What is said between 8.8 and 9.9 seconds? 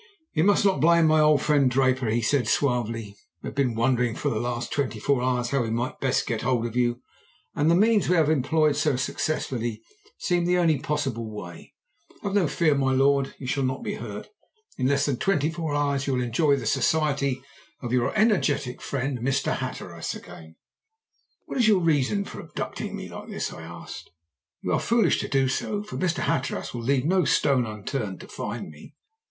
successfully